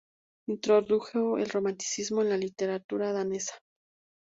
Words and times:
Introdujo 0.47 1.37
el 1.37 1.47
Romanticismo 1.51 2.23
en 2.23 2.29
la 2.29 2.37
literatura 2.37 3.13
danesa. 3.13 3.53